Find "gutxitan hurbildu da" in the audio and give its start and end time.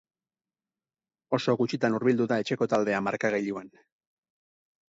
1.59-2.39